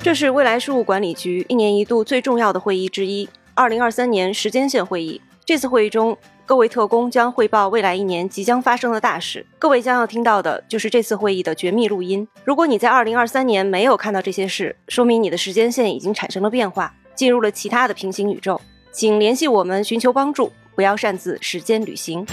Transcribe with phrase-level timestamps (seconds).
[0.00, 5.20] 这是未来事务管理局一年一度最重要的会议之一——二零二三年时间线会议。
[5.44, 9.44] 这次会议中，各位特工将汇报未来一年即将发生的大事。
[9.58, 12.26] 各位将要听到的就是这次会议的绝密录音。
[12.44, 18.58] 如果你在二零二三年没有看到这些事，说明你的时间线已经产生了变化，进入了其他的平行宇宙。
[18.90, 22.26] 请联系我们寻求帮助，不要擅自时间旅行。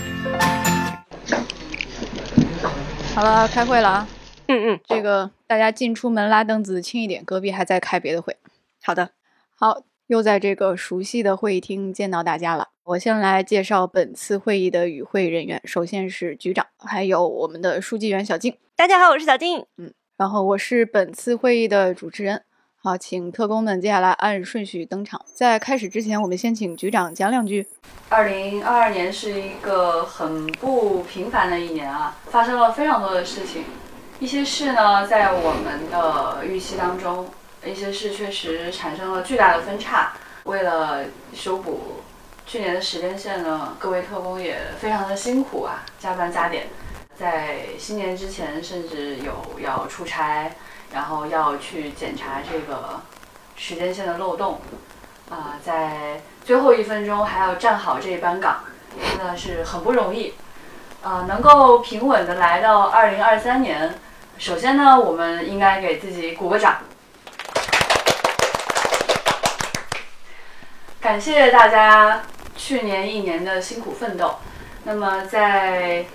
[3.13, 4.07] 好了，开会了啊！
[4.48, 8.38] 嗯嗯，这个大家进出门拉凳子轻一点，隔壁还在开别的会。
[8.84, 9.09] 好的。
[9.58, 12.68] 好，又在这个熟悉的会议厅见到大家了。
[12.84, 18.55] 我先来介绍本次会议的与会人员，首先是局长，还有我们的书记员小静。
[18.76, 19.66] 大家好，我是小静。
[19.77, 22.43] 嗯，然后我是本次会议的主持人。
[22.76, 25.20] 好，请特工们接下来按顺序登场。
[25.34, 27.66] 在开始之前，我们先请局长讲两句。
[28.09, 33.63] 二零二二年是一个很不平凡的一年啊，发生了非常多的事情。
[34.20, 37.26] 一些事呢，在我们的预期当中；
[37.66, 40.13] 一些事确实产生了巨大的分叉。
[40.44, 42.04] 为了修补
[42.46, 46.68] 去年的时间线呢，各位特工也非常的辛苦啊，加班加点，
[47.18, 50.52] 在新年之前甚至有要出差。
[50.94, 53.02] 然后要去检查这个
[53.57, 54.62] 时间线的漏洞，
[55.29, 58.60] 啊，在最后一分钟还要站好这一班岗，
[59.10, 60.35] 真的是很不容易。
[61.04, 63.94] 啊，能够平稳的来到二零二三年，
[64.38, 66.78] 首先呢，我们应该给自己鼓个掌，
[71.00, 72.24] 感谢大家
[72.56, 74.36] 去年一年的辛苦奋斗。
[74.84, 76.06] 那么在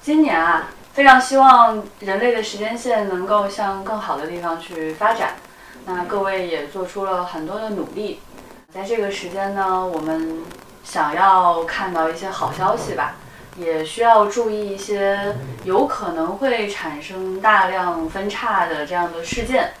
[0.00, 0.68] 今年啊。
[0.94, 5.30] 非常希望人类的时间线能够向更好的地方去发展。
[5.86, 8.20] 那各位也做出了很多的努力。
[8.72, 10.44] 在这个时间呢，我们
[10.84, 13.16] 想要看到一些好消息吧，
[13.58, 19.72] 也需要注意一些有可能会产生大量分叉的这样的事件。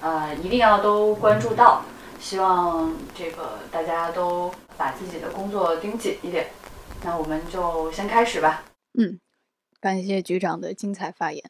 [0.00, 1.84] 呃，一定要都关注到。
[2.20, 6.46] 希望这个大家都把自己的工作盯紧一点。
[7.04, 8.64] 那我们就先开始吧。
[8.98, 9.18] 嗯。
[9.80, 11.42] 感谢局长的精彩发言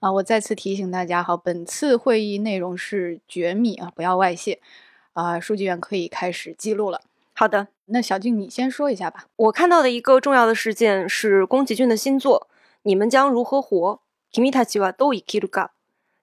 [0.00, 0.10] 啊！
[0.10, 4.62] 我再次提醒大家，好，本次会议内容是绝密啊，不要外泄
[5.12, 5.38] 啊。
[5.38, 7.02] 书记员可以开始记录了。
[7.34, 9.26] 好的，那小静你先说一下吧。
[9.36, 12.48] 我看到的一个重要的事件是宫崎骏的新作
[12.82, 14.00] 《你们将如何活》
[14.36, 15.68] ，Kimitachi wa do ikiru ga，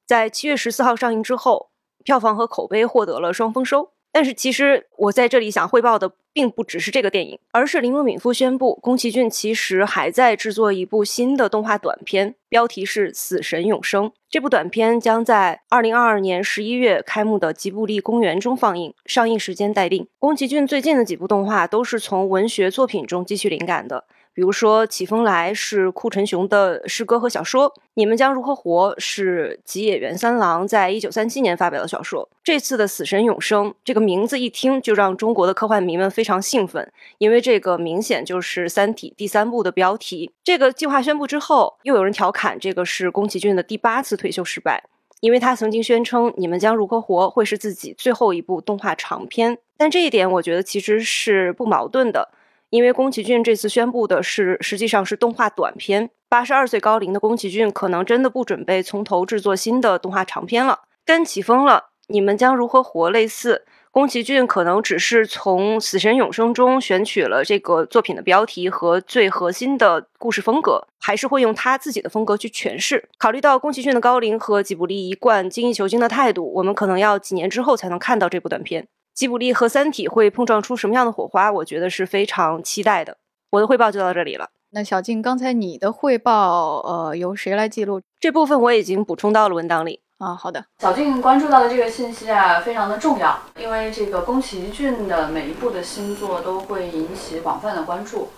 [0.06, 1.70] 在七月十四号上映之后，
[2.04, 3.92] 票房和口碑获得了双丰收。
[4.12, 14.06] 但是其实我在这里想汇报的并不只是这个电影，而是铃木敏夫宣布，宫崎骏其实还在制作一部新的动画短片，标题是《死神永生》。
[14.30, 20.08] 这部短片将在二零二二年十一月开幕的吉卜力公园中放映，上映时间待定。
[20.18, 24.06] 宫崎骏最近的几部动画都是从文学作品中汲取灵感的。
[24.36, 32.28] 比如说，《起风来》是库晨雄的诗歌和小说，《你们将如何活》是吉野源三郎在一九三七年发表的小说。
[32.44, 40.32] 这次的《死神永生》这个名字一听就让中国的科幻迷们非常兴奋，因为这个明显就是《三体》第三部的标题。
[40.44, 44.84] 这个计划宣布之后，又有人调侃这个是宫崎骏的第八次退休失败，
[45.20, 49.60] 因为他曾经宣称《你们将如何活》会是自己最后一部动画长片。
[49.78, 52.30] 但这一点我觉得其实是不矛盾的。
[52.74, 56.10] 因为宫崎骏这次宣布的是，实际上是动画短片。
[56.28, 60.80] 八十二岁高龄的宫崎骏可能真的不准备从头制作新的动画长片了。
[61.06, 63.12] 跟起风了，你们将如何活？
[63.12, 73.08] 类似，宫崎骏可能只是从《死神永生》中选取了这个作品的标题和最核心的故事风格，还是会用他自己的风格去诠释。
[73.20, 78.88] 考虑到宫崎骏的高龄和吉卜力一贯精益求精的态度，我们可能要几年之后才能看到这部短片。
[79.14, 81.52] 吉卜力和《三体》会碰撞出什么样的火花？
[81.52, 83.18] 我觉得是非常期待的。
[83.52, 84.50] 我的汇报就到这里了。
[84.72, 88.02] 那小静，刚才你的汇报，呃，由谁来记录？
[88.20, 90.34] 这部分我已经补充到了文档里啊。
[90.34, 98.30] 好的，小静关注到的这个信息啊，非常的重要，因为这个宫崎骏的每一部的新作都会引起广泛的关注，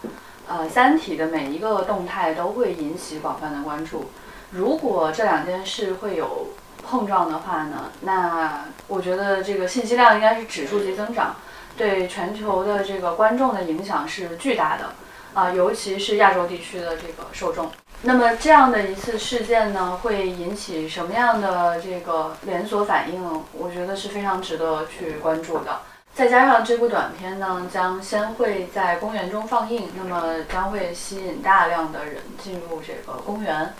[0.46, 4.08] 呃，《三体》的每一个动态都会引起广泛的关注。
[4.52, 6.48] 如果这两件事会有。
[6.88, 11.36] 碰撞的话呢，那我觉得这个信息量应该是指数级增长，
[11.76, 14.94] 对全球的这个观众的影响是巨大的
[15.34, 17.70] 啊，尤其是亚洲地区的这个受众。
[18.02, 23.44] 那么这样的一次事件呢，会引起什么样的这个连锁反应？
[23.54, 25.80] 我觉得是非常值得去关注的。
[26.14, 33.74] 再加上这部短片呢，将先会在公园中放映，那么将会吸引大量的人进入这个公园。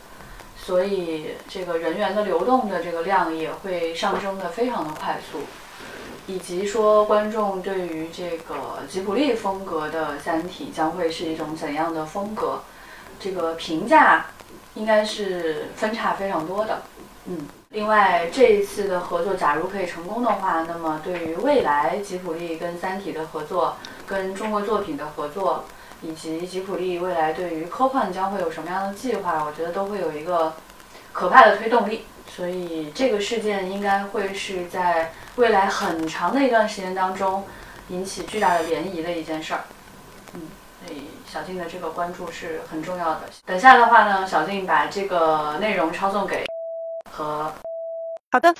[0.66, 5.42] 所以，这个人员的流动的这个量也会上升的非常的快速，
[6.26, 12.62] 以及说观众对于这个吉卜力风格的《三体》将会是一种怎样的风格，
[13.20, 14.26] 这个评价
[14.74, 16.82] 应该是分差非常多的。
[17.26, 25.64] 嗯，另外这一次的合作，假如可以成功的话，那么对于未来吉普力跟三体的合作，跟中国作品的合作，
[26.02, 30.54] 以及吉普力未来对于科幻将会有什么样的计划，我觉得都会有一个
[31.12, 32.04] 可怕的推动力。
[32.28, 37.44] 所以这个事件应该会是在未来很长的一段时间当中
[37.88, 39.60] 引起巨大的涟漪的一件事儿。
[40.34, 40.42] 嗯，
[40.84, 43.20] 所以小静的这个关注是很重要的。
[43.46, 46.44] 等下的话呢，小静把这个内容抄送给
[47.10, 47.50] 和。
[48.32, 48.54] 好的。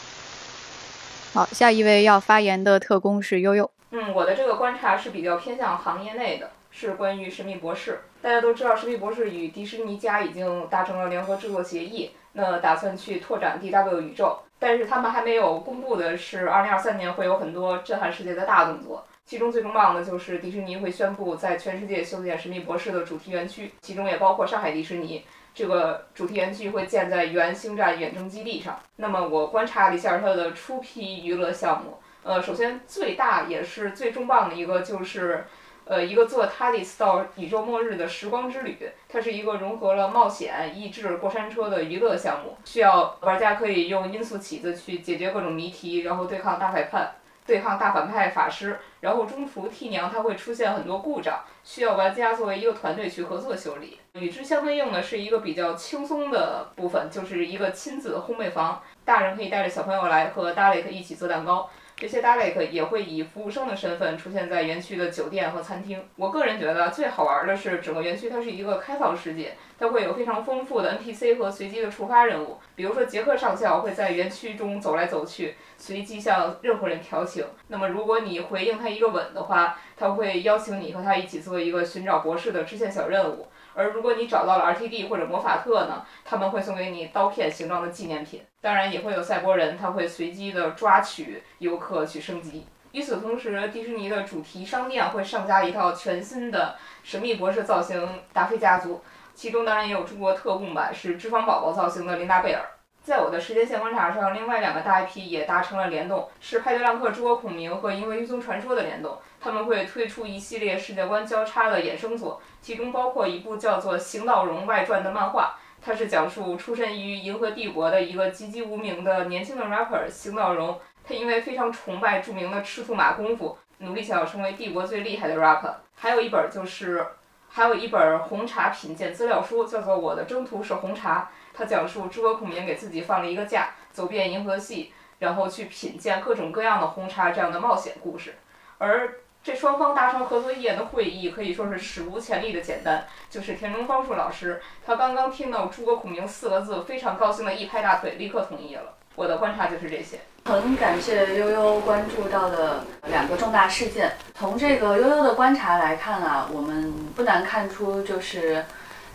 [1.35, 3.71] 好，下一位要发言的特工是悠悠。
[3.91, 7.93] 嗯，我的这个观察是比较偏向行业内的，是关于《神秘博士》。
[8.23, 12.11] 大家都知道，《神秘博士》与迪士尼家已经达成了联合制作协议。
[12.35, 19.07] 那打算去拓展 DW 宇宙，但是他们还没有公布的是，二零二三年会有很多震撼世界的大动作。
[19.25, 25.25] 其中最重磅的就是迪士尼会宣布在全世界修建神秘博士的主题园区，其中也包括上海迪士尼。
[25.55, 28.79] 这个主题园区会建在原星战远征基地上。
[28.97, 35.47] 那么我观察了一下它的初批娱乐项目，呃，首先最大也是最重磅的一个就是。
[35.89, 38.77] 呃，一个坐 TARDIS 到宇宙末日的时光之旅，
[39.09, 42.57] 它是一个融合了冒险、益智、过山车的娱乐项目。
[42.65, 47.13] 需要玩家可以用音速起子去解决各种谜题，然后对抗大反派、
[47.47, 48.81] 对抗大反派法师。
[49.01, 54.01] 然后中途 T 娘它会出现很多故障，需要玩家作为一个团队去合作修理。
[54.15, 61.71] 与之相对应的是一个比较轻松的部分，就是一个亲子烘焙房，大人可以带着小朋友来和 d a l e 一起做蛋糕。
[61.99, 66.05] 这些 Dalek 也会以服务生的身份出现在园区的酒店和餐厅。
[66.17, 72.59] 我个人觉得最好玩的是整个园区它是一个开放世界，它会有非常丰富的 NPC 和随机的触发任务。
[72.75, 77.47] 比如说杰克上校会在园区中走来走去，随机向任何人调情。
[77.69, 83.49] 那么如果你回应他一个吻的话，他会邀请你和他一起做一个寻找博士的支线小任务。
[83.77, 88.43] 而如果你找到了 RTD 或者魔法特呢，他们会送给你刀片形状的纪念品。
[88.61, 92.67] 当然也会有赛博人，他会随机的抓取游客去升级。
[92.93, 99.03] 与此同时，迪士尼的主题商店会上架一套全新的神秘博士造型达菲家族，
[99.35, 102.65] 其中当然也有中国特供版是脂肪宝宝造型的琳达贝尔。
[103.07, 109.17] 在我的时间线观察上，另外两个大 IP 也达成了联动，是派对浪客诸国孔明和银河英雄传说的联动。
[109.41, 125.75] 他们会推出一系列世界观交叉的衍生作，其中包括一部叫做《行道荣外传》的漫画，它是讲述出身于银河帝国的一个籍籍无名的年轻的 rapper 行道荣，他因为非常崇拜著名的赤兔马功夫，努力想要成为帝国最厉害的 rapper。
[125.95, 127.07] 还有一本就是，
[127.49, 131.21] 还有一本红茶品鉴资料书，叫做《我的征途是红茶》。
[131.57, 138.35] 他讲述诸葛孔明给自己放了一个假，走遍银河系，然后去品鉴各种各样的红茶这样的冒险故事。
[138.77, 143.07] 而这双方达成合作意愿的会议可以说是史无前例的简单。
[143.31, 148.95] 就是田中芳树老师，他刚刚听到诸葛孔明四个字，非常高兴的一拍大腿，立刻同意了。
[149.15, 150.19] 我的观察就是这些。
[150.45, 154.13] 很感谢悠悠关注到的两个重大事件。
[154.35, 158.63] 从这个悠悠的观察来看啊，我们不难看出，就是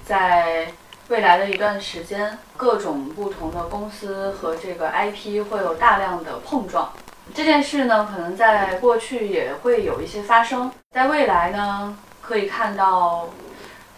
[0.04, 0.74] 在。
[1.12, 6.90] 未来的一段时间，各种不同的公司和这个 IP 会有大量的碰撞。
[7.36, 13.28] 这件事呢，可能在过去也会有一些发生，在未来呢，可以看到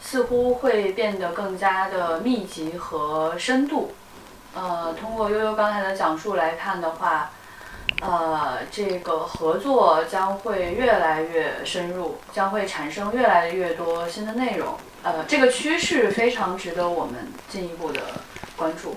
[0.01, 3.93] 似乎会变得更加的密集和深度。
[4.55, 7.29] 呃，通过悠悠刚才的讲述来看的话，
[8.01, 14.75] 呃，这个合作将会越来越深入，将会产生越来越多新的内容。
[15.03, 17.99] 呃，这个趋势非常值得我们进一步的
[18.55, 18.95] 关注。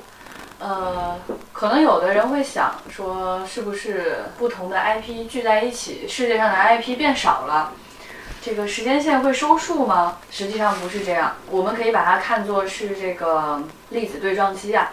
[0.60, 1.18] 呃，
[1.52, 7.72] 可能有的人会想说，是不是不同的 IP 聚在一起，世界上的 IP 变少了，
[8.40, 10.18] 这个时间线会收束吗？
[10.30, 14.92] 实际上不是这样，我们可以把它看作是这个粒子对撞机啊，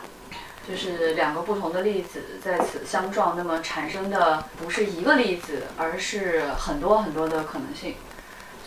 [0.67, 7.95] 就是两个不同的粒子在此相撞，那么产生的不是一个粒子，而是很多很多的可能性，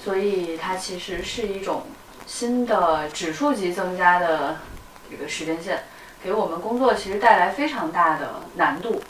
[0.02, 1.82] 所以它其实是一种。
[2.26, 4.56] 新的指数级增加的
[5.08, 5.84] 这个时间线，
[6.22, 9.00] 给我们工作其实带来非常大的难度，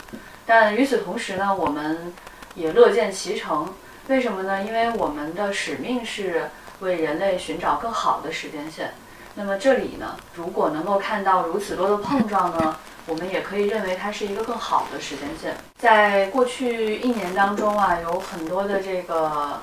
[0.45, 2.13] 但与此同时呢，我们
[2.55, 3.73] 也乐见其成。
[4.09, 4.63] 为什么呢？
[4.63, 8.93] 因为我们的使命是为人类寻找更好的时间线。
[9.35, 15.57] 那么这里呢，如果能够看到如此多的碰撞呢， 我们也可以认为它是一个更好的时间线。
[15.79, 19.59] 在过去一年当中啊，有很多的这个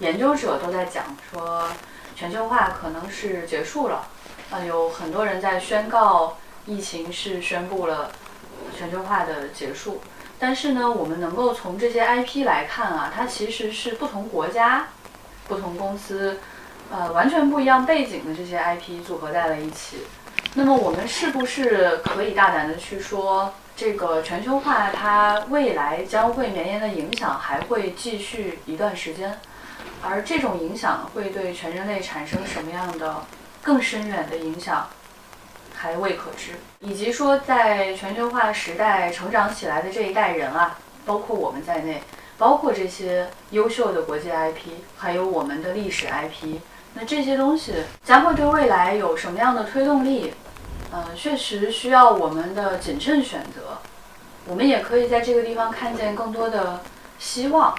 [0.00, 1.62] 研究者都在讲说。
[2.16, 4.08] 全球化可能是结束了，
[4.50, 8.10] 呃，有很多人在宣告疫情是宣布了
[8.76, 10.00] 全球化的结束。
[10.38, 14.88] 但是呢，我们能够从这些 IP 来看啊，它其实是不同国家、
[15.46, 16.38] 不同公司，
[16.90, 19.98] 呃，完全不一样背景的这些 IP 组合在了一起。
[20.54, 29.38] 那么我们是不是可以大胆的去说，这个全球化它未来将会绵延的影响还会继续一段时间？
[30.02, 33.24] 而这种影响会对全人类产生什么样的
[33.62, 34.88] 更深远的影响，
[35.74, 36.52] 还未可知。
[36.80, 42.02] 以及说，在全球化时代成长起来的这一代人啊，包括我们在内，
[42.38, 46.60] 包括这些优秀的国际 IP，还有我们的历史 IP，
[46.94, 47.74] 那这些东西
[48.04, 50.32] 将会对未来有什么样的推动力？
[50.92, 53.78] 呃，确实需要我们的谨慎选择。
[54.46, 56.80] 我们也可以在这个地方看见更多的
[57.18, 57.74] 希望。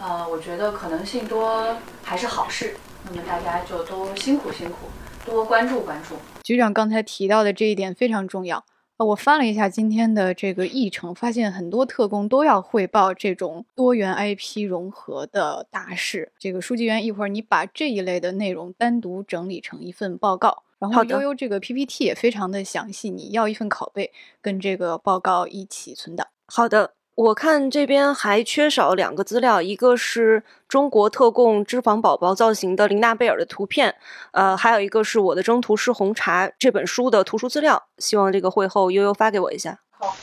[0.00, 2.76] 呃，我觉得可能性多还是好事。
[3.04, 4.76] 那么大家就都辛苦辛苦，
[5.24, 6.14] 多关注关注。
[6.42, 8.64] 局长刚才提到的这一点非常重要。
[8.96, 16.32] 呃，我翻了一下今天的这个议程，发现很多特工都要汇报这种多元 IP 融合的大事。
[16.38, 20.64] 这个书记员，一会儿你把这一类的内容单独整理成一份报告。
[20.80, 24.12] 然后悠悠这个 PPT 也非常的详细，你要一份拷贝
[24.42, 26.26] 跟这个报告一起存档。
[26.46, 26.97] 好的。
[27.18, 33.96] 我看这边还缺少两个资料，一个是中国特供脂肪宝宝造型的琳娜贝尔的图片，
[34.30, 37.88] 呃，还有一个是我的征途是红茶这本书的图书资料。
[37.98, 39.80] 希望这个会后悠悠发给我一下。
[39.90, 40.14] 好。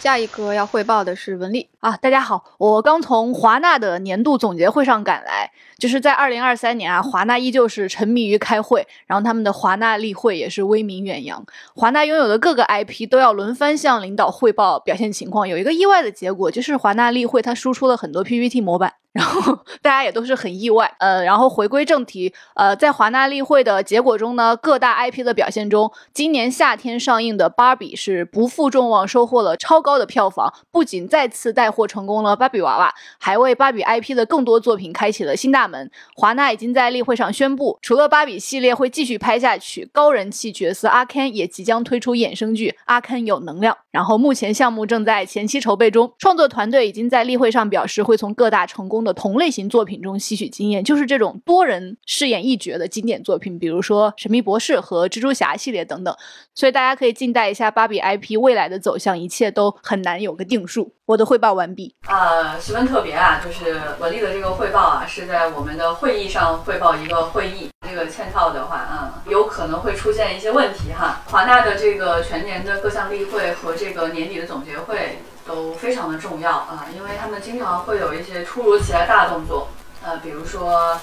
[0.00, 18.94] 下一个要汇报的是文丽啊，大家好，我刚从华纳的年度总结会上赶来，就是在二零二三年啊，华纳依旧是沉迷于开会，然后他们的华纳例会也是威名远扬，华纳拥有的各个 IP 都要轮番向领导汇报表现情况，有一个意外的结果就是华纳例会它输出了很多 PPT 模板。
[19.12, 35.90] 然后大家也都是很意外，呃，然后回归正题，呃，在华纳例会的结果中呢，各大 IP 的表现中，今年夏天上映的《芭比》是不负众望，收获了超高的票房，不仅再次带货成功了芭比娃娃，还为芭比 IP 的更多作品开启了新大门。
[36.14, 43.74] 华纳已经在例会上宣布，除了芭比系列会继续拍下去，高人气角色阿 Ken 也即将推出衍生剧《阿 Ken 有能量》。
[43.90, 48.99] 然后目前项目正在前期筹备中，创作团队已经在例会上表示，会从各大成功。
[49.04, 56.14] 的同类型作品中吸取经验，就是这种多人饰演一角的经典作品，比如说《神秘博士》和《蜘蛛侠》系列等等。
[56.54, 60.92] 所以大家可以静待一下芭比 IP 未来的走向，一切都很难有个定数。
[61.06, 61.94] 我的汇报完毕。
[62.06, 67.68] 呃，十分特别啊，就是文丽的这个汇报啊，是在我们的会议上汇报一个会议。
[67.88, 71.22] 这个嵌套的话啊，有可能会出现一些问题哈。
[71.26, 75.18] 华纳的这个全年的各项例会和这个年底的总结会。
[75.50, 79.68] 都非常的重要啊，因为他们经常会有一些突如其来大动作，
[80.04, 80.96] 呃，比如说，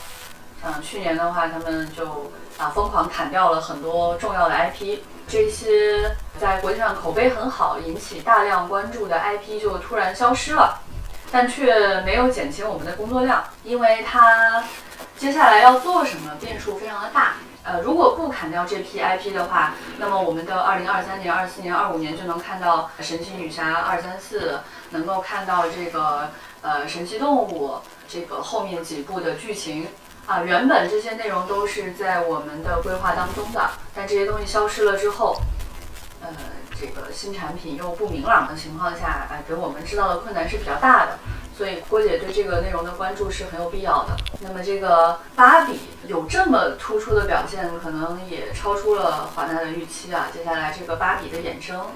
[0.64, 10.80] 像去年的话，他们就啊疯狂砍掉了很多重要的 IP，这些在国际上口碑很好、引起大量关注的 IP 就突然消失了，
[11.30, 14.64] 但却没有减轻我们的工作量，因为它
[15.18, 17.34] 接下来要做什么变数非常的大。
[17.68, 24.58] 呃，如果不砍掉这批 IP 的话，那么我们的二零二三年、二四年、二五年就能看到神奇女侠二三四，
[24.92, 26.30] 能够看到这个
[26.62, 27.76] 呃神奇动物
[28.08, 29.86] 这个后面几部的剧情
[30.26, 30.40] 啊。
[30.44, 35.36] 原本这些内容都是在我们的规划当中的，但这些东西消失了之后，
[36.22, 36.30] 呃，
[36.80, 41.20] 这个新产品又不明朗的情况下，哎，给我们制造的困难是比较大的。
[41.58, 44.16] 所以郭姐对这个内容的关注是很有必要的。
[44.42, 50.28] 那么这个芭比有这么突出的表现，可能也超出了华纳的预期啊。
[50.32, 51.88] 接下来这个芭比的衍生，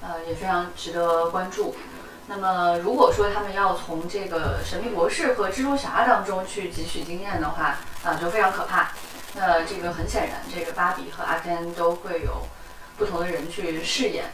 [0.00, 1.74] 呃，也非常值得关注。
[2.28, 8.92] 那么如果说他们要从这个神秘博士和蜘蛛侠当中去汲取经验的话，啊，就非常可怕。
[9.34, 12.46] 那这个很显然，这个芭比和阿甘都会有
[12.96, 14.26] 不同的人去饰演，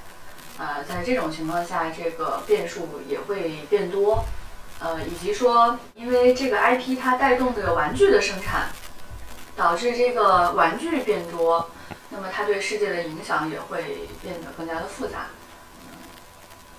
[0.58, 4.24] 呃，在这种情况下，这个变数也会变多。
[4.84, 8.66] 呃，以及说，因为这个 IP 它带动的玩具的生产，
[9.56, 11.70] 导致这个玩具变多，
[12.10, 15.28] 那么它对世界的影响也会变得更加的复杂，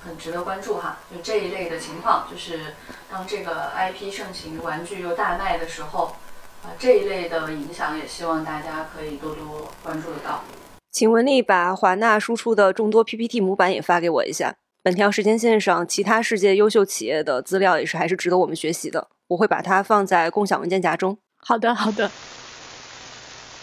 [0.05, 0.99] 很值得关注哈。
[1.11, 2.75] 就这一类的情况，就是
[3.11, 6.15] 当这个 IP 盛行，玩具又大卖的时候，
[6.61, 10.43] 啊，这一类的影响也希望大家可以多多关注得到。
[10.91, 14.53] 请文丽把华纳输出的众多 PPT 模板也发给我一下。
[14.85, 19.07] 本条时间线上，其他世界优秀企业的资料也是还是值得我们学习的。
[19.29, 21.17] 我会把它放在共享文件夹中。
[21.37, 22.11] 好的，好的。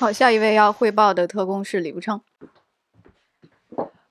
[0.01, 2.23] 好，下一位要汇报的特工是李步昌。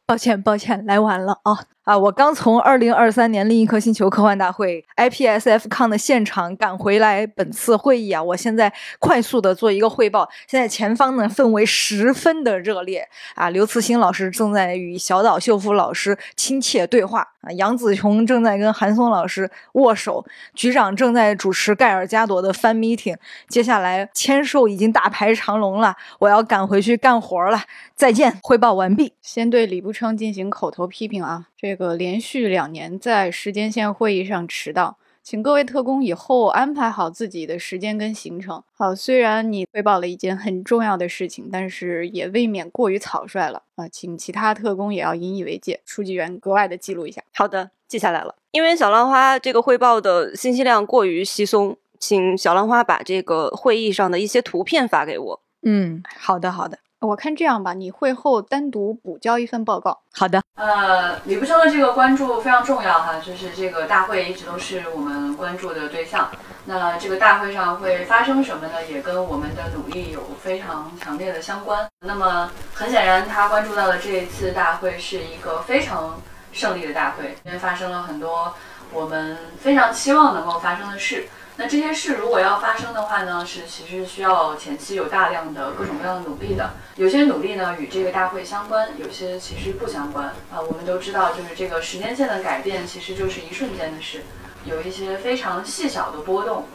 [0.06, 1.66] 抱歉，抱歉，来晚了啊。
[1.84, 10.30] 啊，我刚从二零二三年另一颗星球科幻大会 （IPSF Con） 的现场赶回来，本次会议啊，我现在快速的做一个汇报。
[10.48, 20.24] 现在前方呢氛围十分的热烈啊，刘慈欣老师正在与小岛秀夫老师亲切对话啊，杨紫琼正在跟韩松老师握手，
[20.54, 23.18] 局长正在主持盖尔加朵的 fan meeting。
[23.50, 27.64] 接下来签售已经大排长龙了，我要赶回去干活了。
[27.96, 29.14] 再见，汇报完毕。
[29.24, 31.48] 先对李步称进行口头批评啊！
[31.62, 38.64] 这个连续两年在时间线会议上迟到，请各位特工以后安排好自己的时间跟行程。
[38.74, 43.88] 好，虽然你汇报了一件很重要的事情，但是也未免过于草率了啊！
[43.88, 47.22] 请其他特工也要引以为戒，书记员格外的记录一下。
[47.36, 48.34] 好的，记下来了。
[48.50, 55.42] 因为小浪花这个汇报的信息量过于稀松，请小浪花把这个会议上的一些图片发给我。
[55.62, 56.80] 嗯，好的，好的。
[57.02, 60.00] 我看这样吧，你会后单独补交一份报告。
[60.14, 60.40] 好的。
[60.54, 66.30] 呃，李步生的这个关注非常重要哈，就是这个大会一直都是我们关注的对象。
[66.66, 68.74] 那这个大会上会发生什么呢？
[68.88, 71.90] 也跟我们的努力有非常强烈的相关。
[72.06, 78.54] 那么很显然，他关注到的这一次大会是一个非常胜利的大会，因为发生了很多
[78.94, 81.28] 我们非常期望能够发生的事。
[81.58, 86.72] 那这些事如果要发生的话呢，是其实需要前期有大量的各种各样的努力的。
[86.96, 90.60] 有些努力呢与这个大会相关，有些其实不相关啊。
[90.60, 94.24] 我们都知道，就是这个时间线的改变其实就是一瞬间的事，
[94.66, 96.66] 有一些非常细小的波动，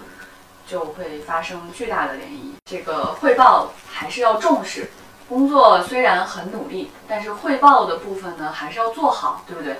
[0.69, 2.53] 就会发生巨大的涟漪。
[2.65, 4.91] 这个汇报还是要重视，
[5.29, 9.77] 工作虽然很努力，但是汇报的部分呢还是要做好，对不对？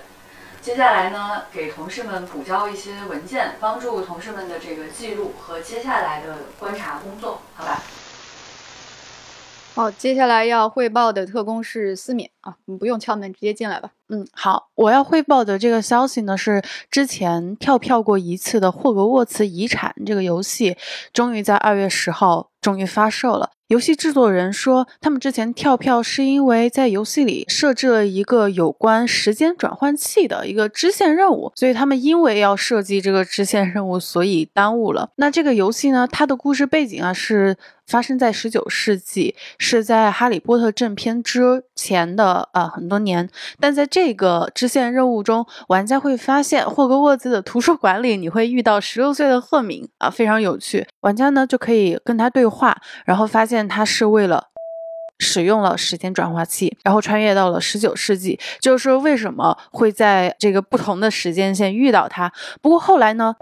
[0.67, 7.85] 接下来呢，给同事们补交一些文件，帮助同事们的这个记录和接下来的观察工作，好吧？
[9.77, 13.93] 好，接下来要汇报的特工是思敏啊，你不用敲门，直接进来吧。
[14.09, 20.77] 嗯，好，我要汇报的这个消息呢，是之前跳票过一次的《霍格沃茨遗产》这个游戏，
[21.13, 23.51] 终于在二月十号终于发售了。
[23.67, 35.11] 游戏制作人说，他们之前跳票是因为在游戏里设置了一个有关时间转换器的一个支线任务，所以他们因为要设计这个支线任务，所以耽误了。
[35.17, 37.57] 那这个游戏呢，它的故事背景啊是
[37.89, 43.29] 发生在十九世纪，是在《哈利波特》正片之前的呃很多年。
[43.59, 50.87] 但在这个支线任务中，玩家会发现霍格沃兹的图书馆里，你会遇到十六岁的赫敏啊，非常有趣。
[51.01, 53.67] 玩家呢就可以跟他对话，然后发现。
[53.67, 54.49] 他是为了
[55.19, 58.39] 使用了时间转化器，然后穿越到了十九世纪。
[58.61, 62.31] 就是为什么会在这个不同的时间线遇到他？
[62.61, 63.35] 不过后来呢，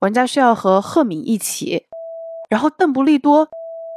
[0.00, 1.86] 玩家需要和赫敏一起，
[2.50, 3.48] 然后邓布利多。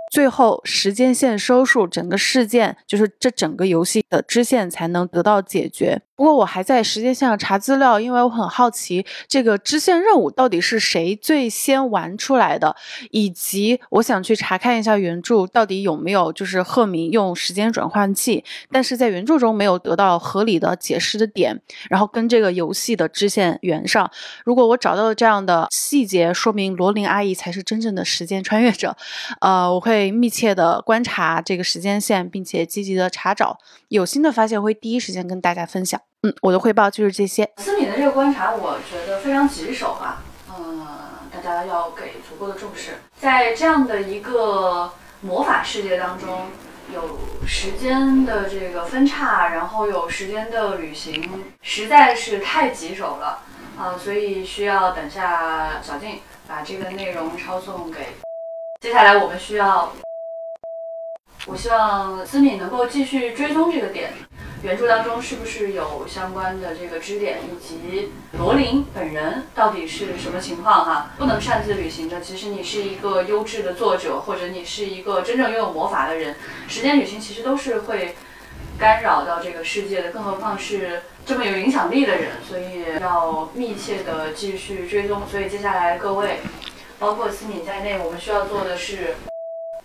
[0.10, 6.02] 最后，时间线收束，整个事件就是这整个游戏的支线才能得到解决。
[6.20, 12.76] 不过我还在时间线上查资料，因为我很好奇这个支线任务到底是谁最先玩出来的，
[13.12, 24.10] 以及我想去查看一下原著到底有没有就是赫敏用时间转换器，但是在原著中没有得到合理的解释的点，然后跟这个游戏的支线圆上。
[24.46, 28.96] 如果我找到了这样的细节，说明罗琳阿姨才是真正的时间穿越者。
[29.42, 29.80] 呃，我。
[29.90, 36.00] 会密切的观察这个时间线，并且积极的查找，有新的发现会第一时间跟大家分享。
[36.22, 37.50] 嗯，我的汇报就是这些。
[37.58, 40.22] 思敏的这个观察，我觉得非常棘手啊。
[40.50, 40.86] 嗯，
[41.32, 42.98] 大家要给足够的重视。
[43.18, 46.48] 在这样的一个魔法世界当中，
[46.94, 53.40] 有时间的这个分叉，然后有时间的旅行，实在是太棘手了
[53.78, 53.96] 啊！
[53.98, 58.08] 所以需要等下小静把这个内容抄送给。
[58.82, 59.94] 接下来我们需要，
[61.46, 64.12] 我希望思敏能够继续追踪这个点，
[64.62, 71.12] 原著当中是不是有相关的这个支点，以及罗琳本人到底是什么情况哈？
[71.18, 76.36] 不能擅自旅行的，其实你是一个优质的作者，或者你是一个真正拥有魔法的人，
[76.68, 78.16] 时间旅行其实都是会
[78.78, 85.22] 干扰到这个世界的，更何况是这么有影响力的人，所以要密切的继续追踪。
[85.30, 86.40] 所以接下来各位。
[87.00, 89.16] 包括思敏在内，我们需要做的是，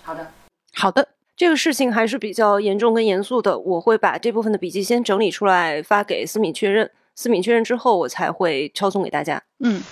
[0.03, 0.27] 好的，
[0.75, 1.07] 好的，
[1.37, 3.59] 这个事情还是比较严重跟严肃的。
[3.59, 9.43] 我会把这部分的笔记先整理出来发给思敏确认，思敏确认之后，我才会抄送给大家。
[9.59, 9.83] 嗯，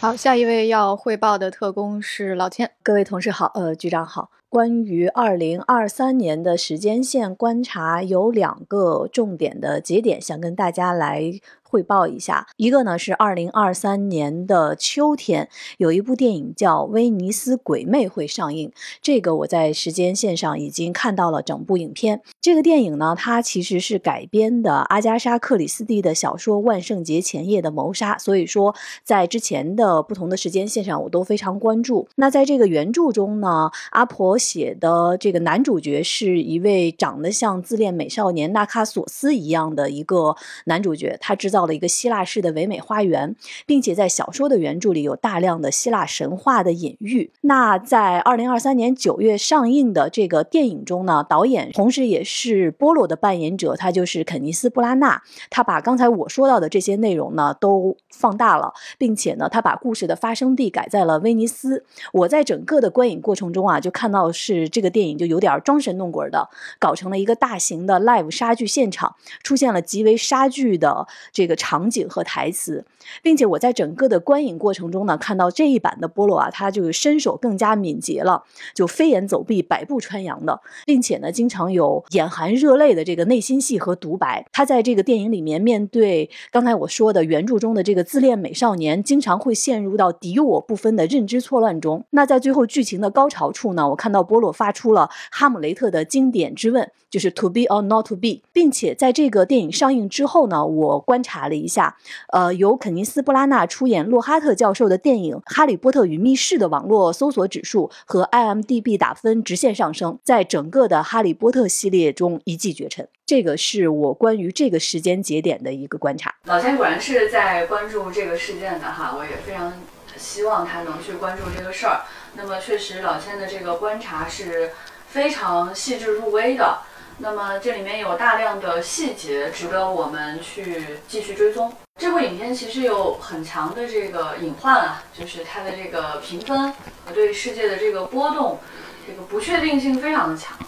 [0.00, 2.70] 好，下一位要汇报的特工是老千。
[2.82, 4.30] 各位同事好，呃，局长好。
[4.48, 11.32] 关于二零二三年的时间线观察，有两个重点的节点，想跟大家来。
[11.74, 18.70] 汇报一下，一个呢是二零二三年的秋天，有一部电影叫《威尼斯鬼魅》会上映。
[19.02, 22.22] 这个我在时间线上已经看到了整部影片。
[22.40, 32.06] 这个电影呢，它其实是改编的阿加莎·克里斯蒂的小说《万圣节前夜的谋杀》，所以说在之前的不同的时间线上我都非常关注。
[32.14, 41.63] 那在这个原著中呢，阿婆写的这个男主角是一位长得像自恋美少年纳卡索斯一样的一个男主角，他制造。
[41.64, 47.30] 到了一个希腊式的唯美花园，并且在小说的原著里有大量的希腊神话的隐喻。
[47.40, 55.22] 那在二零二三年九月上映的这个电影中呢，导演同时也是波罗的扮演者，他就是肯尼斯·布拉纳。
[55.48, 61.82] 他把刚才我说到的这些内容呢都放大了，并且呢，他把故事的发生地改在了威尼斯。
[62.12, 66.46] 我在整个的观影过程中啊，就看到是这个电影就有点装神弄鬼的，
[66.78, 71.54] 搞成了一个大型的 live 杀剧现场，出现了极为杀剧的这这个。
[71.64, 72.84] 场景和台词，
[73.22, 78.42] 并且我在整个的观影过程中呢，看到这一版的波罗啊，他就是身手更加敏捷了，
[78.74, 84.44] 就飞檐走壁、百步穿杨的，并且呢，经常有眼含热泪的这个内心戏和独白。
[84.52, 92.04] 他在这个电影里面，面对刚才我说的原著中的这个自恋美少年，经常会陷入到敌我不分的认知错乱中。
[92.10, 101.33] 那在最后剧情的高潮处呢，我看到波罗发出了哈姆雷特的经典之问，就是 “to be or not to be”，并且在这个电影上映之后呢，我观察。
[101.34, 101.96] 查了一下，
[102.32, 113.08] 呃，由肯尼斯·布拉纳出演洛哈特教授的电影《哈利波特与密室》的网络搜索指数和 IMDB 打分直线上升，在整个的哈利波特系列中一骑绝尘。
[113.26, 116.32] 这个是我关于这个时间节点的一个观察。
[116.44, 119.72] 老千果然是在关注这个事件的哈，我也非常
[120.16, 122.02] 希望他能去关注这个事儿。
[122.36, 124.70] 那么，确实老千的这个观察是
[125.08, 126.78] 非常细致入微的。
[127.18, 131.72] 那么这里面有大量的细节值得我们去继续追踪。
[132.00, 136.72] 这部影片其实有很强的这个隐患啊，就是它的这个评分
[137.06, 138.58] 和对世界的这个波动，
[139.06, 140.58] 这个不确定性非常的强。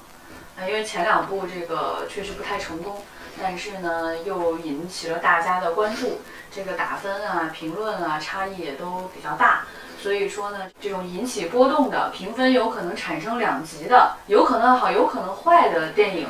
[0.57, 3.05] 啊，因为前两部这个确实不太成功，
[3.43, 9.67] 但是呢又引起了大家的关注，这个打分啊、评论啊差异也都比较大。
[10.07, 16.29] 所以说呢，这种引起波动的评分有可能产生两极的，有可能好，有可能坏的电影，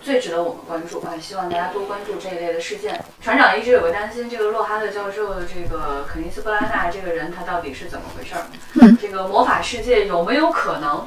[0.00, 1.12] 最值得我们关注啊！
[1.20, 3.04] 希望大家多关注这一类的事件。
[3.20, 8.96] 船长一直有个担心，这个洛哈特教授的这个肯尼斯·布拉纳这个人，他到底是怎么回事儿？
[8.98, 11.06] 这个魔法世界有没有可能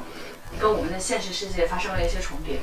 [0.60, 2.60] 跟我们的现实世界发生了一些重叠？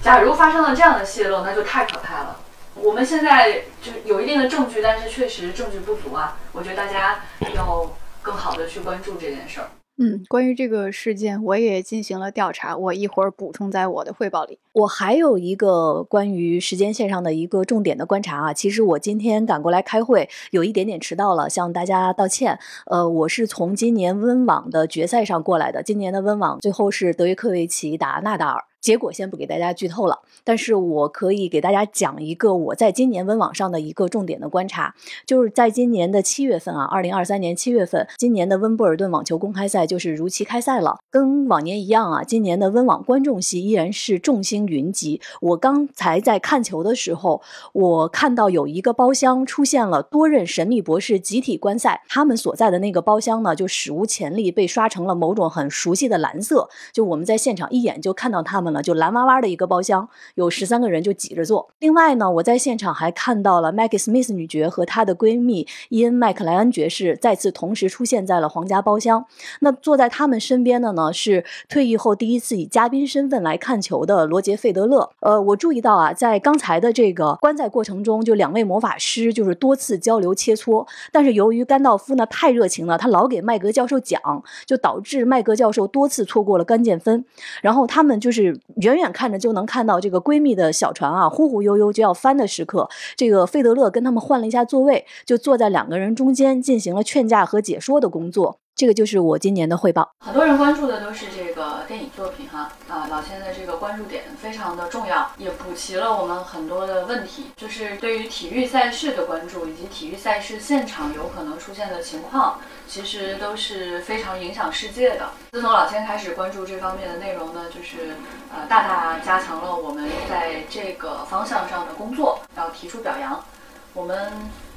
[0.00, 2.36] 假如发生了这样的泄露，那就太可怕了。
[2.76, 6.36] 我们现在就有一定的证据，但是确实证据不足啊！
[6.52, 7.18] 我觉得大家
[7.52, 7.90] 要。
[8.26, 9.68] 更好的去关注这件事儿。
[9.98, 14.58] 嗯，关于这个事件，我也进行了调查，我一会儿补充在我的汇报里。
[14.74, 22.58] 我还有一个关于时间线上的一个重点的观察啊，其实我今天赶过来开会，有一点点迟到了，向大家道歉。
[22.86, 28.64] 呃，我是从今年温网的决赛上过来的，今年的温网最后是德约科维奇打纳达尔。
[28.80, 34.94] 结果先不给大家剧透了，但是我可以给大家讲一个我在今年温网上的一个重点的观察，
[35.26, 40.98] 就是在今年的七月份啊，二零二三年七月份，今年的温布尔顿网球公开赛就是如期开赛了。
[41.10, 45.20] 跟往年一样啊，今年的温网观众席依然是众星云集。
[45.40, 58.82] 我刚才在看球的时候，我看到有一个包厢出现了多任神秘博士集体观赛，他们所在的那个包厢呢，就史无前例被刷成了某种很熟悉的蓝色，就我们在现场一眼就看到他们了。
[58.82, 61.68] 就蓝哇哇的一个包厢，有十三个人就挤着坐。
[61.80, 69.24] 另外呢，我在现场还看到了 Maggie Smith 女爵和她的闺蜜伊恩麦克莱恩爵士再次同时出现在了皇家包厢。
[69.60, 75.10] 那坐在他们身边的呢，是退役后第一次以嘉宾身份来看球的罗杰费德勒。
[75.20, 84.20] 呃，我注意到啊，在刚才的这个观赛过程中，就两位魔法师就是多次交流切磋，但是由于甘道夫呢太热情了，他老给麦格教授讲，
[84.64, 87.24] 就导致麦格教授多次错过了关键分。
[87.62, 88.55] 然后他们就是。
[88.76, 98.58] 远远看着就能看到这个闺蜜的小船啊，忽忽悠悠就要翻的时刻，这个费德勒跟他们换了一下座位，就坐在两个人中间，进行了劝架和解说的工作。
[98.74, 100.06] 这个就是我今年的汇报。
[100.20, 115.30] 很多人关注的都是这个电影作品哈啊，老千的这个关注点非常的重要，也补齐了我们很多的问题，就是对于体育赛事的关注以及体育赛事现场有可能出现的情况，其实都是非常影响世界的。
[115.52, 118.14] 自从老千开始关注这方面的内容呢，就是
[118.54, 123.44] 呃大大加强了我们在这个方向上的工作，要提出表扬。
[123.92, 124.32] 我们。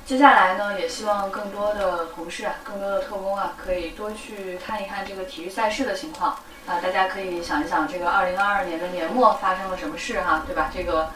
[0.06, 6.32] 接下来呢，也希望更多的同事啊，更多的特工啊，可以多去看一看这个体育赛事的情况，
[6.66, 10.72] 啊，大家可以想一想，这个二零二二年的年末发生了什么事哈，对吧？
[10.74, 11.12] 这个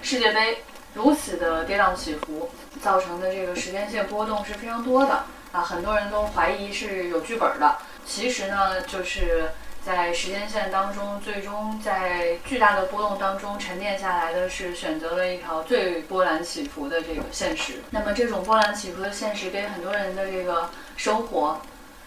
[0.00, 0.62] 世界杯
[0.94, 2.48] 如此的跌宕起伏，
[2.80, 7.76] 造成的这个时间线波动是非常多的啊，很多人都怀疑是有剧本的。
[8.04, 9.50] 其实呢，就是
[9.84, 17.82] 在时间线当中，最终在巨大的波动当中沉淀下来的是选择了一条最波澜起伏的这个现实。
[17.90, 21.60] 那么这种波澜起伏的现实，给很多人的这个生活。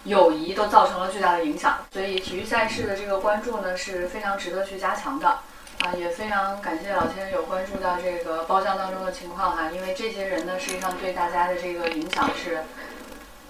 [0.04, 12.64] 友谊都造成了巨大的影响，所以体育赛事的这个关注呢是非常值得去加强的，啊，也非常感谢老千有关注到这个包厢当中的情况哈，因为这些人呢实际上对大家的这个影响是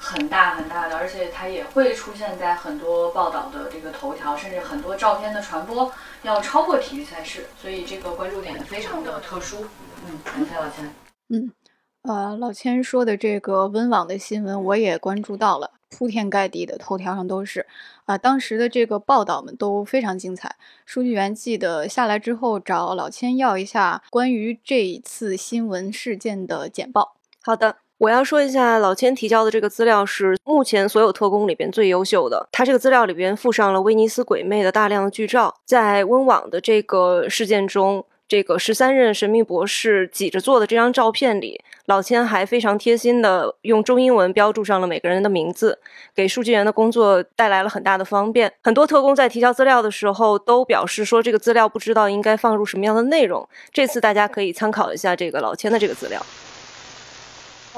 [0.03, 5.91] 很大很大的，而且它也会出现在很多报道的这个头条，甚至很多照片的传播
[6.23, 9.63] 要超过体育赛事，所以这个关注点非常的特殊。
[10.07, 10.91] 嗯，感谢老千。
[11.29, 11.51] 嗯，
[12.01, 15.71] 呃，老千说的这个温网的新闻我也关注到了。
[15.91, 17.67] 铺天盖地的头条上都是，
[18.05, 20.55] 啊，当时的这个报道们都非常精彩。
[20.85, 27.17] 书记员记得下来之后找老千要一下关于这一次新闻事件的简报。
[27.43, 32.47] 好的，我要说一下老千提交的这个资料是目前所有特工里边最优秀的。
[32.51, 38.03] 他这个资料里边附上了威尼斯鬼魅的大量剧照，在温网的这个事件中。
[38.27, 45.77] 这个十三任神秘博士挤着坐的这张照片里，老千还非常贴心的用中英文标注上了每个人的名字，
[46.15, 48.51] 给书记员的工作带来了很大的方便。
[48.63, 53.47] 很多特工在提交资料的时候都表示说，这个资料不知道应该放入什么样的内容。
[53.71, 56.25] 这次大家可以参考一下这个老千的这个资料。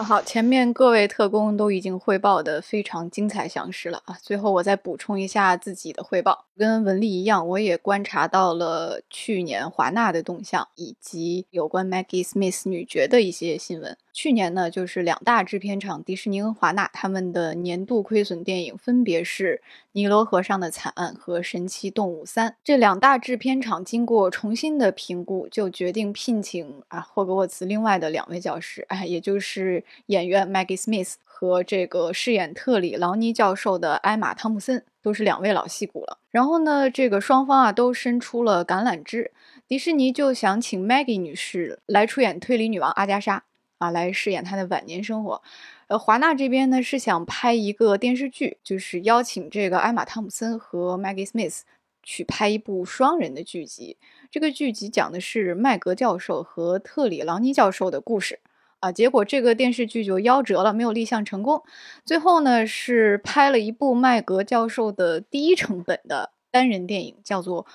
[0.01, 4.17] 好，前面各位特工都已经汇报的非常精彩详实了啊！
[4.21, 13.95] 最后我再补充一下自己的汇报，跟文丽一样，我也观察到了去年华纳的动向，以及有关 Maggie Smith 女爵的一些新闻。
[14.13, 19.59] 去年呢，就是两大制片厂迪士尼跟华纳他们的年度亏损电影分别是
[19.93, 22.51] 《尼罗河上的惨案》和《神奇动物三》。
[22.63, 36.19] 这两大制片厂经过重新的评估，就决定聘请啊霍格沃茨另外的两位教师，哎，也就是演员 Maggie Smith 和这个饰演特里劳尼教授的艾玛汤姆森，都是两位老戏骨了。
[36.29, 39.31] 然后呢，这个双方啊都伸出了橄榄枝，
[39.67, 43.43] 迪士尼就想请 Maggie 女士来出演推理女王阿加莎。
[43.77, 45.41] 啊，来饰演他的晚年生活。
[45.87, 51.61] 呃，华纳这边呢是想拍一个电视剧，就是邀请这个艾玛汤姆森和 Maggie Smith
[52.01, 53.97] 去拍一部双人的剧集。
[54.31, 58.39] 这个剧集讲的是麦格教授和特里朗尼教授的故事。
[58.79, 61.63] 啊，结果这个电视剧就夭折了，没有立项成功。
[62.05, 67.65] 最后呢是拍了一部麦格教授的第一成本的单人电影，叫做。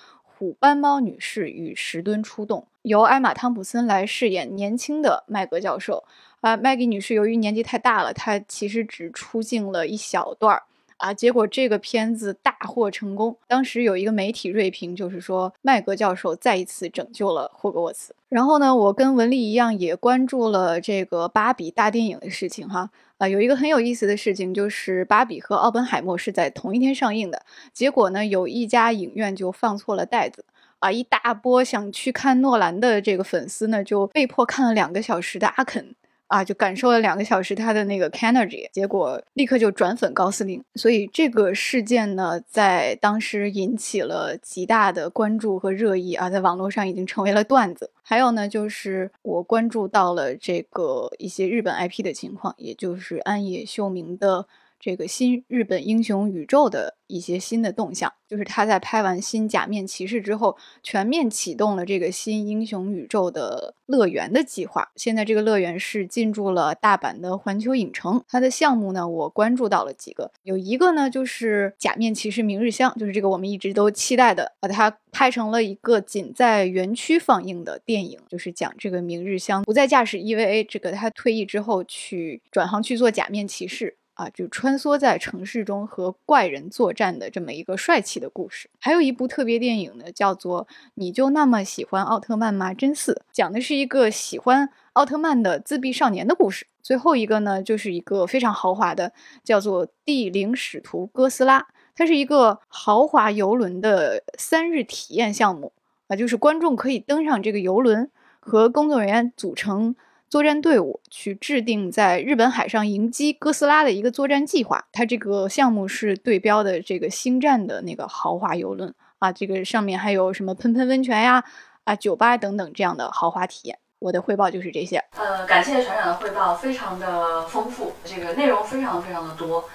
[0.40, 6.02] 虎斑猫女士与石墩出动，由艾玛汤普森来饰演年轻的麦格教授。
[6.40, 10.62] 啊，麦吉女士由于年纪太大了，她其实只出镜了一小段儿。
[10.96, 13.36] 啊，结果这个片子大获成功。
[13.46, 18.14] 当时有一个媒体锐评，就是说麦格教授再一次拯救了霍格沃茨。
[18.28, 22.90] 然后呢，我跟文丽一样也关注了这个芭比大电影的事情哈。
[23.18, 27.42] 啊，有一个很有意思的事情，就是芭比和奥本海默是在同一天上映的。
[27.72, 30.44] 结果呢，有一家影院就放错了袋子。
[30.80, 35.94] 啊，一大波想去看诺兰的这个粉丝呢，就被迫看了两个小时的阿肯。
[36.28, 47.92] 啊，就感受了两个小时他的那个 energy，结果立刻就转粉高司令，所以这个事件呢，在当时引起了极大的关注和热议啊，在网络上已经成为了段子。
[48.02, 54.46] 还有呢，就是我关注到了这个一些日本 IP 的情况，也就是安野秀明的。
[54.80, 64.90] 这个新日本英雄宇宙的一些新的动向，就是他在拍完新假面骑士之后，全面启动了这个新英雄宇宙的乐园的计划。
[64.96, 68.22] 现在这个乐园是进驻了大阪的环球影城。
[68.28, 83.96] 它的项目呢，我关注到了几个，有一个呢就是假面骑士明日香，就是这个我们一直都期待的，把它拍成了一个仅在园区放映的电影，就是讲这个明日香不再驾驶 EVA，这个他退役之后去转行去做假面骑士。
[84.18, 88.68] 啊，就穿梭在城市中和怪人作战的这么一个帅气的故事。
[88.80, 92.74] 还有一部特别电影呢，叫做《你就那么喜欢奥特曼吗？
[92.74, 96.66] 真四》，讲的是一个喜欢奥特曼的自闭少年的故事。
[96.82, 99.12] 最后一个呢，就是一个非常豪华的，
[99.44, 101.60] 叫做《地灵使徒哥斯拉》，
[101.94, 105.72] 它是一个豪华游轮的三日体验项目
[106.08, 109.94] 啊，就是观众可以登上这个游轮，和工作人员组成。
[110.30, 114.84] 作战队伍去制定在日本海上迎击哥斯拉的一个作战计划。
[114.92, 121.42] 它这个项目是对标的这个星战的那个豪华游轮啊，这个上面还有什么喷喷温泉呀、
[121.84, 125.02] 啊酒吧等等这样的豪华体验我的汇报就是这些。
[125.16, 129.68] 呃，感谢船长的汇报，非常的丰富，这个内容非常非常的多。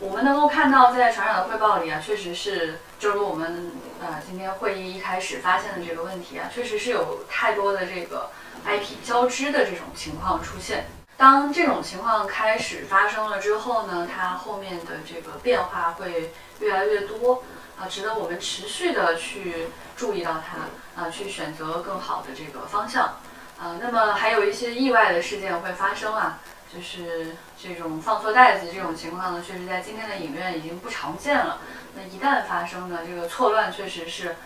[0.00, 3.70] 我们能够看到，在船长的汇报里啊，确实是，正如我们
[4.00, 8.28] 呃今天会议一开始发现的这个问题啊，确实是有太多的这个
[8.66, 10.86] IP 交织的这种情况出现。
[11.16, 17.42] 当这种情况开始发生了之后呢，它后面的这个变化会越来越多
[17.78, 23.16] 啊，值得我们持续的去注意到它啊，去选择更好的这个方向
[23.58, 23.78] 啊。
[23.82, 26.38] 那么还有一些意外的事件会发生啊，
[26.74, 31.58] 就是这种放错袋子这种情况呢，确实在今天的影院已经不常见了。
[31.94, 34.36] 那一旦发生呢，这个错乱确实是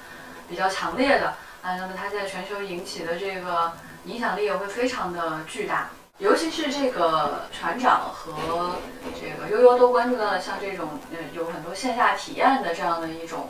[0.49, 1.77] 比较强烈的啊。
[1.77, 3.73] 那么它在全球引起的这个
[4.05, 5.91] 影响力也会非常的巨大。
[6.19, 8.77] 尤其是这个船长和
[9.21, 13.49] 这个悠悠都关注到了像这种呃有很多线下体验的这样的一种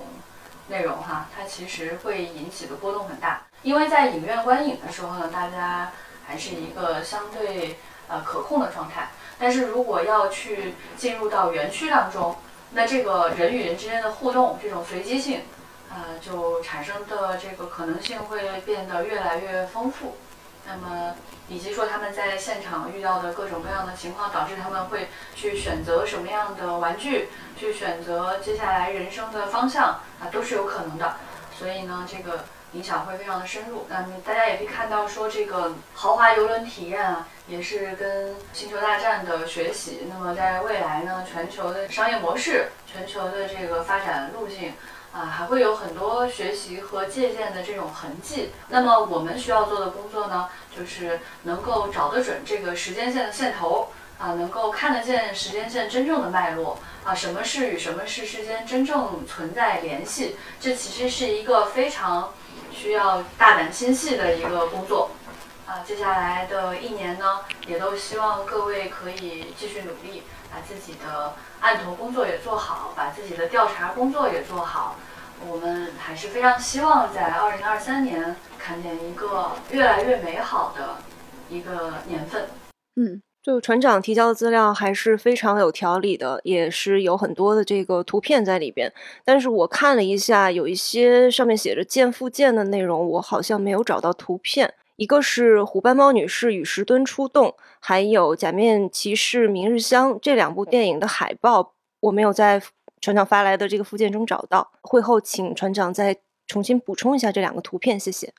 [0.69, 3.43] 内容哈，它其实会引起的波动很大。
[3.63, 5.91] 因为在影院观影的时候呢，大家
[6.27, 9.11] 还是一个相对呃可控的状态。
[9.39, 12.35] 但是如果要去进入到园区当中，
[12.71, 15.43] 那这个人与人之间的互动这种随机性，
[15.91, 20.17] 呃，就产生的这个可能性会变得越来越丰富。
[20.67, 21.15] 那么。
[21.47, 31.17] 以及说他们在现场遇到的各种各样的情况，导致他们会去选择什么样的玩具，去选择接下来人生的方向啊，都是有可能的。
[31.55, 33.85] 所以呢，这个影响会非常的深入。
[33.91, 40.09] 那么大家也可以看到，说这个豪华游轮体验啊，也是跟星球大战的学习。
[40.11, 44.73] 那么在未来呢，全球的商业模式，全球的这个发展路径。
[45.15, 48.51] 啊，还会有很多学习和借鉴的这种痕迹。
[48.69, 60.35] 那么我们需要做的工作呢，就是能够找得准这个时间线的线头啊，能够看得见时间线真正的脉络啊，什么事与什么事之间真正存在联系。
[60.61, 62.35] 这其实是一个非常
[62.73, 65.13] 需要大胆心细的一个工作
[65.65, 65.79] 啊。
[65.87, 70.25] 接下来的一年呢，也都希望各位可以继续努力。
[70.55, 74.97] 把自己的案头工作也做好，把自己的调查工作也做好。
[75.49, 80.99] 我们还是非常希望在二零二三年看见一个越来越美好的
[81.51, 82.45] 一个年份。
[82.95, 88.93] 嗯，就船长提交的资料还是非常有条理的，也是有很多的这个图片在里边。
[89.25, 94.73] 但是我看了一下，有一些上面写着“见附件”的内容，我好像没有找到图片。
[94.97, 97.49] 一个是《虎斑猫女士与石墩出动》，
[97.81, 102.63] 还有《假面骑士明日香》这两部电影的海报，我没有在
[103.01, 104.71] 船长发来的这个附件中找到。
[104.83, 108.33] 会后请船长再重新补充一下这两个图片，谢谢。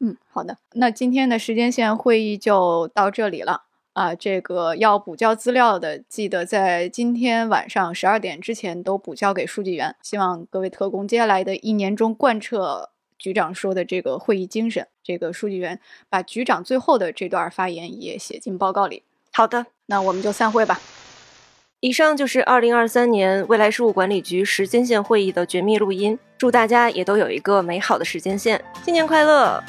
[0.00, 0.58] 嗯，好的。
[0.72, 3.62] 那今天的时间线会议就到这里了
[3.92, 4.12] 啊。
[4.12, 9.94] 这个要补交资料的，记得在今天晚上十二点之前都补交给书记员。
[10.02, 12.90] 希望各位特工接下来的一年中贯彻。
[13.22, 19.04] 局长说的这个会议精神，这个书记员把局长最后的这段发言也写进报告里。
[19.32, 20.80] 好的，那我们就散会吧。
[21.78, 26.18] 以上就是二零二三年未来事务管理局时间线会议的绝密录音。
[26.36, 29.62] 祝大家也都有一个美好的时间线，新年快乐！